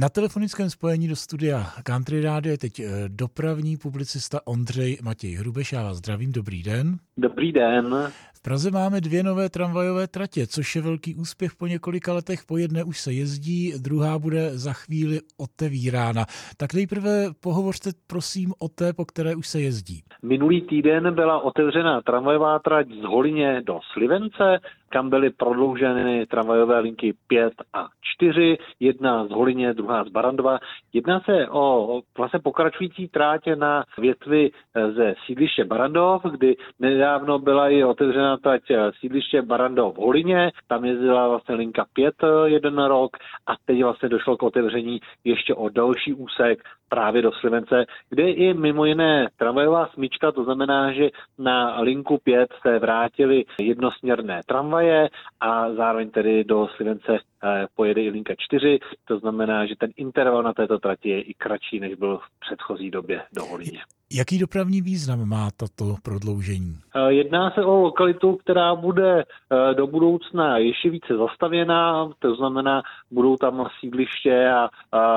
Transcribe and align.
Na 0.00 0.08
telefonickém 0.08 0.70
spojení 0.70 1.08
do 1.08 1.16
studia 1.16 1.66
Country 1.84 2.22
Radio 2.22 2.52
je 2.52 2.58
teď 2.58 2.80
eh, 2.80 2.88
dopravní 3.08 3.76
publicista 3.76 4.40
Ondřej 4.46 4.98
Matěj 5.04 5.34
Hrubeš. 5.34 5.72
Já 5.72 5.82
vás 5.82 5.96
zdravím, 5.96 6.32
dobrý 6.32 6.62
den. 6.62 6.96
Dobrý 7.16 7.52
den. 7.52 7.96
V 8.34 8.42
Praze 8.42 8.70
máme 8.70 9.00
dvě 9.00 9.22
nové 9.22 9.48
tramvajové 9.48 10.06
tratě, 10.06 10.46
což 10.46 10.76
je 10.76 10.82
velký 10.82 11.14
úspěch 11.14 11.54
po 11.58 11.66
několika 11.66 12.12
letech. 12.12 12.40
Po 12.48 12.56
jedné 12.56 12.84
už 12.84 13.00
se 13.00 13.12
jezdí, 13.12 13.72
druhá 13.82 14.18
bude 14.18 14.50
za 14.50 14.72
chvíli 14.72 15.20
otevírána. 15.36 16.24
Tak 16.56 16.74
nejprve 16.74 17.26
pohovořte 17.42 17.90
prosím 18.06 18.52
o 18.58 18.68
té, 18.68 18.92
po 18.92 19.04
které 19.04 19.34
už 19.34 19.48
se 19.48 19.60
jezdí. 19.60 20.02
Minulý 20.22 20.60
týden 20.62 21.14
byla 21.14 21.42
otevřena 21.42 22.02
tramvajová 22.02 22.58
trať 22.58 22.86
z 22.88 23.02
Holině 23.02 23.62
do 23.66 23.80
Slivence, 23.92 24.58
kam 24.92 25.10
byly 25.10 25.30
prodlouženy 25.30 26.26
tramvajové 26.26 26.78
linky 26.78 27.14
5 27.26 27.52
a 27.72 27.88
4, 28.16 28.58
jedna 28.80 29.26
z 29.26 29.30
Holině, 29.30 29.74
druhá 29.74 30.04
z 30.04 30.08
Barandova. 30.08 30.58
Jedná 30.92 31.20
se 31.20 31.48
o 31.48 32.00
vlastně 32.18 32.40
pokračující 32.40 33.08
trátě 33.08 33.56
na 33.56 33.84
větvi 33.98 34.50
ze 34.94 35.14
sídliště 35.26 35.64
Barandov, 35.64 36.22
kdy 36.22 36.56
nedávno 36.78 37.38
byla 37.38 37.68
i 37.68 37.84
otevřena 37.84 38.36
trať 38.36 38.62
sídliště 39.00 39.42
Barandov 39.42 39.94
v 39.94 39.98
Holině, 39.98 40.50
tam 40.68 40.84
jezdila 40.84 41.28
vlastně 41.28 41.54
linka 41.54 41.86
5 41.92 42.14
jeden 42.44 42.78
rok 42.84 43.16
a 43.46 43.52
teď 43.64 43.82
vlastně 43.82 44.08
došlo 44.08 44.36
k 44.36 44.42
otevření 44.42 45.00
ještě 45.24 45.54
o 45.54 45.68
další 45.68 46.14
úsek 46.14 46.62
právě 46.92 47.22
do 47.22 47.32
Slivence, 47.32 47.86
kde 48.10 48.30
je 48.30 48.54
mimo 48.54 48.84
jiné 48.84 49.28
tramvajová 49.36 49.86
smyčka, 49.86 50.32
to 50.32 50.44
znamená, 50.44 50.92
že 50.92 51.10
na 51.38 51.80
linku 51.80 52.18
5 52.18 52.48
se 52.62 52.78
vrátily 52.78 53.44
jednosměrné 53.58 54.40
tramvaje 54.46 55.08
a 55.40 55.72
zároveň 55.72 56.10
tedy 56.10 56.44
do 56.44 56.68
Slivence 56.76 57.18
eh, 57.18 57.66
pojede 57.76 58.02
i 58.02 58.10
linka 58.10 58.34
4, 58.38 58.78
to 59.04 59.18
znamená, 59.18 59.66
že 59.66 59.76
ten 59.76 59.90
interval 59.96 60.42
na 60.42 60.52
této 60.52 60.78
trati 60.78 61.08
je 61.08 61.22
i 61.22 61.34
kratší, 61.34 61.80
než 61.80 61.94
byl 61.94 62.18
v 62.18 62.40
předchozí 62.40 62.90
době 62.90 63.22
do 63.32 63.44
Holině. 63.44 63.80
Jaký 64.14 64.38
dopravní 64.38 64.82
význam 64.82 65.28
má 65.28 65.50
tato 65.56 65.96
prodloužení? 66.02 66.78
Eh, 66.96 67.12
jedná 67.12 67.50
se 67.50 67.64
o 67.64 67.80
lokalitu, 67.80 68.36
která 68.36 68.74
bude 68.74 69.20
eh, 69.22 69.74
do 69.74 69.86
budoucna 69.86 70.58
ještě 70.58 70.90
více 70.90 71.16
zastavěná, 71.16 72.10
to 72.18 72.34
znamená, 72.34 72.82
budou 73.10 73.36
tam 73.36 73.66
sídliště 73.80 74.50
a, 74.50 74.68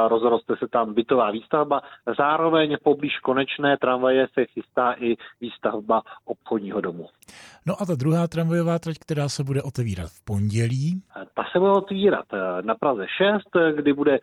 rozroste 0.08 0.54
se 0.60 0.68
tam 0.68 0.94
bytová 0.94 1.32
výstavba. 1.32 1.82
Zároveň 2.18 2.78
poblíž 2.84 3.20
konečné 3.20 3.78
tramvaje 3.78 4.28
se 4.34 4.46
chystá 4.46 4.96
i 5.00 5.16
výstavba 5.42 6.02
obchodního 6.26 6.82
domu. 6.82 7.08
No 7.66 7.82
a 7.82 7.86
ta 7.86 7.96
druhá 7.96 8.28
tramvajová 8.28 8.80
trať, 8.80 8.98
která 9.00 9.30
se 9.30 9.44
bude 9.44 9.62
otevírat 9.62 10.10
v 10.12 10.26
pondělí? 10.26 11.02
Eh, 11.22 11.26
ta 11.34 11.44
se 11.56 11.60
bude 11.60 11.72
otevírat 11.72 12.26
na 12.62 12.76
Praze 12.76 13.06
6, 13.08 13.44
kdy 13.76 13.94
bude 13.94 14.20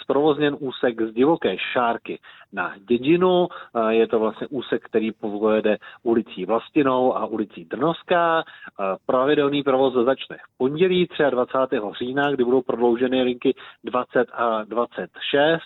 zprovozněn 0.00 0.56
úsek 0.60 1.02
z 1.02 1.12
divoké 1.12 1.56
šárky 1.72 2.18
na 2.52 2.74
dědinu. 2.88 3.48
Je 3.88 4.06
to 4.06 4.18
vlastně 4.18 4.46
úsek, 4.50 4.82
který 4.84 5.12
povede 5.12 5.76
ulicí 6.02 6.44
Vlastinou 6.46 7.16
a 7.16 7.26
ulicí 7.26 7.64
Drnovská. 7.64 8.42
Pravidelný 9.06 9.62
provoz 9.62 9.94
začne 9.94 10.36
v 10.36 10.58
pondělí 10.58 11.08
23. 11.30 11.80
října, 11.98 12.30
kdy 12.30 12.44
budou 12.44 12.62
prodlouženy 12.62 13.22
linky 13.22 13.54
20 13.84 14.26
a 14.32 14.64
26 14.64 15.60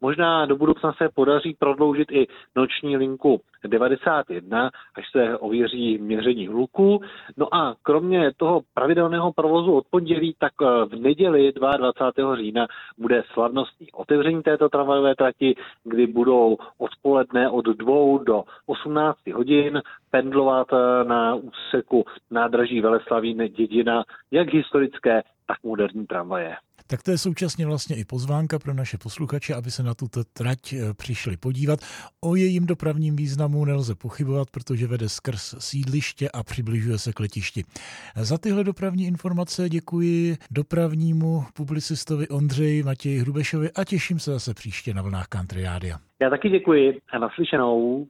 Možná 0.00 0.46
do 0.46 0.56
budoucna 0.56 0.92
se 0.92 1.08
podaří 1.14 1.56
prodloužit 1.58 2.12
i 2.12 2.26
noční 2.56 2.96
linku 2.96 3.40
91, 3.68 4.70
až 4.94 5.10
se 5.10 5.38
ověří 5.38 5.98
měření 5.98 6.46
hluku. 6.46 7.00
No 7.36 7.54
a 7.54 7.74
kromě 7.82 8.30
toho 8.36 8.60
pravidelného 8.74 9.32
provozu 9.32 9.72
od 9.72 9.84
pondělí, 9.90 10.34
tak 10.38 10.52
eh, 10.62 10.84
v 10.84 11.00
neděli 11.00 11.52
22. 11.52 12.36
října 12.36 12.66
bude 12.98 13.22
slavnostní 13.32 13.92
otevření 13.92 14.42
této 14.42 14.68
tramvajové 14.68 15.14
trati, 15.14 15.54
kdy 15.84 16.06
budou 16.06 16.56
odpoledne 16.78 17.50
od 17.50 17.64
2 17.64 17.94
do 18.24 18.44
18 18.66 19.18
hodin 19.34 19.82
pendlovat 20.10 20.66
eh, 20.72 21.04
na 21.04 21.34
úseku 21.34 22.04
nádraží 22.30 22.80
Veleslavín 22.80 23.48
dědina, 23.48 24.04
jak 24.30 24.52
historické, 24.52 25.22
tak 25.46 25.56
moderní 25.62 26.06
tramvaje. 26.06 26.56
Tak 26.90 27.02
to 27.02 27.10
je 27.10 27.18
současně 27.18 27.66
vlastně 27.66 27.96
i 27.96 28.04
pozvánka 28.04 28.58
pro 28.58 28.74
naše 28.74 28.98
posluchače, 28.98 29.54
aby 29.54 29.70
se 29.70 29.82
na 29.82 29.94
tuto 29.94 30.24
trať 30.24 30.72
eh, 30.72 30.94
přišli 30.94 31.36
podívat. 31.36 31.80
O 32.20 32.36
jejím 32.36 32.66
dopravním 32.66 33.16
významu 33.16 33.64
nelze 33.64 33.94
pochybovat, 33.94 34.50
protože 34.50 34.86
vede 34.86 35.08
skrz 35.08 35.54
sídliště 35.58 36.30
a 36.30 36.42
přibližuje 36.42 36.98
se 36.98 37.12
k 37.12 37.20
letišti. 37.20 37.64
Za 38.16 38.38
tyhle 38.38 38.64
dopravní 38.64 39.06
informace 39.06 39.68
děkuji 39.68 40.36
dopravnímu 40.50 41.44
publicistovi 41.54 42.28
Ondřeji 42.28 42.82
Matěji 42.82 43.18
Hrubešovi 43.18 43.70
a 43.70 43.84
těším 43.84 44.18
se 44.18 44.30
zase 44.30 44.54
příště 44.54 44.94
na 44.94 45.02
vlnách 45.02 45.26
Country 45.26 45.62
Rádia. 45.62 45.98
Já 46.20 46.30
taky 46.30 46.48
děkuji 46.50 46.98
a 47.12 47.18
naslyšenou. 47.18 48.06